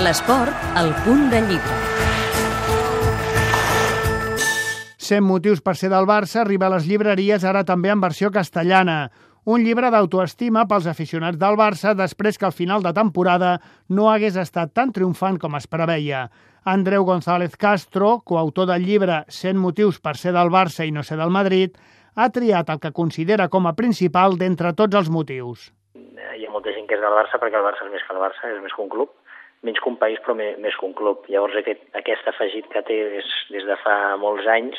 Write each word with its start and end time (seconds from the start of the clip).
L'esport, 0.00 0.54
al 0.80 0.94
punt 1.04 1.26
de 1.28 1.40
llibre. 1.44 1.74
100 4.96 5.26
motius 5.26 5.60
per 5.60 5.74
ser 5.76 5.90
del 5.92 6.06
Barça 6.08 6.40
arriba 6.40 6.70
a 6.70 6.72
les 6.72 6.86
llibreries 6.88 7.44
ara 7.44 7.66
també 7.68 7.90
en 7.92 8.00
versió 8.00 8.30
castellana. 8.32 9.10
Un 9.44 9.60
llibre 9.66 9.90
d'autoestima 9.92 10.64
pels 10.70 10.88
aficionats 10.88 11.36
del 11.36 11.58
Barça 11.60 11.92
després 11.98 12.40
que 12.40 12.48
al 12.48 12.56
final 12.56 12.80
de 12.86 12.94
temporada 12.96 13.58
no 13.90 14.08
hagués 14.08 14.40
estat 14.40 14.72
tan 14.72 14.94
triomfant 14.96 15.36
com 15.42 15.60
es 15.60 15.68
preveia. 15.68 16.30
Andreu 16.64 17.04
González 17.04 17.60
Castro, 17.60 18.22
coautor 18.24 18.72
del 18.72 18.88
llibre 18.88 19.26
100 19.28 19.60
motius 19.60 20.00
per 20.00 20.16
ser 20.16 20.32
del 20.32 20.48
Barça 20.48 20.88
i 20.88 20.96
no 20.96 21.04
ser 21.04 21.20
del 21.20 21.34
Madrid, 21.34 21.76
ha 22.16 22.30
triat 22.32 22.72
el 22.72 22.80
que 22.80 22.96
considera 22.96 23.50
com 23.52 23.68
a 23.68 23.76
principal 23.76 24.40
d'entre 24.40 24.72
tots 24.72 24.96
els 24.96 25.12
motius. 25.12 25.74
Hi 25.92 26.46
ha 26.46 26.54
molta 26.56 26.72
gent 26.72 26.88
que 26.88 26.96
és 26.96 27.04
del 27.04 27.18
Barça 27.20 27.36
perquè 27.36 27.60
el 27.60 27.68
Barça 27.68 27.84
és 27.84 27.92
més 27.92 28.06
que 28.06 28.16
el 28.16 28.24
Barça, 28.24 28.48
és 28.48 28.62
més 28.64 28.72
que 28.72 28.86
un 28.88 28.88
club, 28.88 29.12
menys 29.66 29.80
que 29.82 29.90
un 29.90 29.98
país 30.00 30.20
però 30.24 30.36
més, 30.38 30.76
que 30.76 30.86
un 30.86 30.96
club. 30.96 31.26
Llavors 31.28 31.58
aquest, 31.60 31.82
aquest 31.98 32.28
afegit 32.32 32.68
que 32.72 32.82
té 32.86 32.98
des, 33.16 33.32
des 33.52 33.66
de 33.68 33.76
fa 33.84 33.96
molts 34.20 34.48
anys 34.48 34.78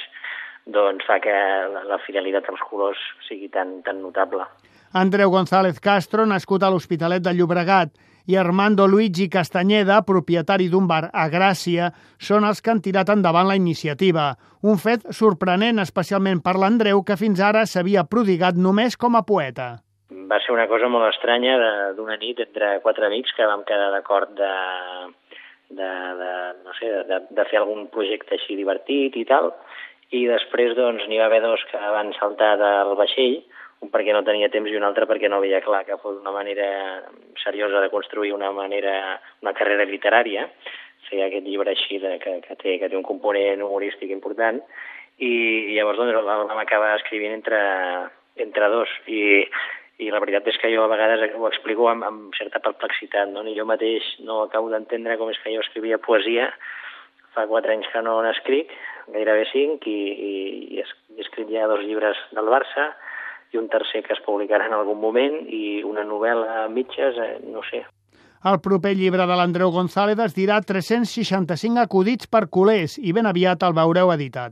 doncs 0.72 1.06
fa 1.08 1.18
que 1.22 1.34
la, 1.34 1.82
la 1.90 1.98
fidelitat 2.06 2.46
als 2.50 2.62
colors 2.70 3.02
sigui 3.28 3.50
tan, 3.50 3.80
tan 3.86 4.02
notable. 4.02 4.46
Andreu 4.94 5.32
González 5.32 5.80
Castro, 5.80 6.26
nascut 6.28 6.64
a 6.64 6.70
l'Hospitalet 6.70 7.24
de 7.24 7.34
Llobregat, 7.34 7.94
i 8.30 8.36
Armando 8.38 8.86
Luigi 8.88 9.28
Castanyeda, 9.30 10.02
propietari 10.06 10.68
d'un 10.70 10.88
bar 10.88 11.10
a 11.10 11.28
Gràcia, 11.32 11.90
són 12.20 12.46
els 12.46 12.62
que 12.62 12.74
han 12.74 12.82
tirat 12.86 13.10
endavant 13.10 13.48
la 13.50 13.58
iniciativa. 13.58 14.36
Un 14.62 14.78
fet 14.78 15.08
sorprenent, 15.16 15.82
especialment 15.82 16.44
per 16.46 16.58
l'Andreu, 16.60 17.02
que 17.04 17.18
fins 17.18 17.42
ara 17.42 17.66
s'havia 17.66 18.06
prodigat 18.06 18.60
només 18.60 18.98
com 18.98 19.18
a 19.18 19.26
poeta. 19.26 19.80
Va 20.32 20.40
ser 20.40 20.54
una 20.56 20.68
cosa 20.72 20.88
molt 20.88 21.10
estranya 21.10 21.58
d'una 21.98 22.16
nit 22.22 22.40
entre 22.40 22.78
quatre 22.86 23.08
amics 23.10 23.34
que 23.36 23.48
vam 23.50 23.66
quedar 23.68 23.90
d'acord 23.92 24.32
de, 24.38 24.52
de, 25.70 25.90
de, 26.22 26.34
no 26.64 26.76
sé, 26.78 26.92
de, 27.10 27.18
de 27.36 27.46
fer 27.50 27.60
algun 27.60 27.88
projecte 27.92 28.38
així 28.38 28.56
divertit 28.56 29.18
i 29.20 29.26
tal, 29.28 29.52
i 30.12 30.26
després 30.28 30.76
doncs 30.78 31.08
n'hi 31.08 31.20
va 31.20 31.28
haver 31.28 31.42
dos 31.44 31.64
que 31.72 31.80
van 31.96 32.14
saltar 32.20 32.54
del 32.60 32.94
vaixell, 33.00 33.42
un 33.82 33.90
perquè 33.90 34.14
no 34.14 34.24
tenia 34.28 34.52
temps 34.54 34.70
i 34.70 34.78
un 34.78 34.86
altre 34.86 35.08
perquè 35.10 35.30
no 35.32 35.42
veia 35.42 35.64
clar 35.66 35.82
que 35.88 35.98
fos 36.04 36.20
una 36.20 36.34
manera 36.36 36.68
seriosa 37.44 37.82
de 37.82 37.90
construir 37.90 38.34
una 38.36 38.52
manera, 38.54 39.18
una 39.42 39.56
carrera 39.58 39.88
literària, 39.90 40.46
fer 41.10 41.24
aquest 41.26 41.48
llibre 41.48 41.74
així 41.74 41.98
de, 42.00 42.18
que, 42.22 42.38
que, 42.46 42.58
té, 42.62 42.78
que 42.80 42.92
té 42.92 43.00
un 43.00 43.08
component 43.08 43.64
humorístic 43.66 44.12
important, 44.14 44.62
i, 45.18 45.32
i 45.72 45.76
llavors 45.76 46.00
doncs, 46.00 46.14
el 46.16 46.28
vam 46.28 46.62
acabar 46.62 46.94
escrivint 47.00 47.34
entre, 47.40 47.62
entre 48.46 48.70
dos, 48.74 48.94
i, 49.08 49.42
i 50.02 50.10
la 50.10 50.20
veritat 50.24 50.48
és 50.50 50.58
que 50.62 50.72
jo 50.74 50.84
a 50.84 50.90
vegades 50.92 51.36
ho 51.38 51.48
explico 51.50 51.88
amb, 51.92 52.06
amb 52.08 52.38
certa 52.38 52.62
perplexitat, 52.64 53.30
no? 53.30 53.44
ni 53.46 53.54
jo 53.58 53.68
mateix 53.70 54.08
no 54.26 54.42
acabo 54.46 54.72
d'entendre 54.74 55.18
com 55.20 55.30
és 55.30 55.40
que 55.44 55.54
jo 55.54 55.62
escrivia 55.62 56.02
poesia, 56.02 56.50
fa 57.36 57.46
quatre 57.48 57.76
anys 57.76 57.88
que 57.94 58.02
no 58.04 58.18
n'escric, 58.26 58.74
gairebé 59.14 59.46
cinc, 59.52 59.88
i, 59.88 60.02
i, 60.12 60.34
i 60.76 60.82
he 60.82 61.24
escrit 61.24 61.54
ja 61.54 61.70
dos 61.70 61.86
llibres 61.86 62.20
del 62.36 62.50
Barça, 62.52 62.92
i 63.52 63.60
un 63.60 63.68
tercer 63.72 64.02
que 64.06 64.16
es 64.16 64.24
publicarà 64.26 64.68
en 64.68 64.76
algun 64.76 65.00
moment, 65.00 65.42
i 65.48 65.82
una 65.88 66.06
novel·la 66.08 66.64
a 66.66 66.70
mitges, 66.72 67.20
eh, 67.20 67.38
no 67.52 67.64
sé. 67.70 67.84
El 68.42 68.58
proper 68.66 68.96
llibre 68.98 69.28
de 69.30 69.36
l'Andreu 69.38 69.70
González 69.70 70.18
es 70.24 70.34
dirà 70.34 70.56
365 70.66 71.78
acudits 71.78 72.26
per 72.26 72.48
culers 72.50 72.96
i 72.98 73.14
ben 73.14 73.30
aviat 73.30 73.62
el 73.68 73.76
veureu 73.78 74.10
editat. 74.16 74.50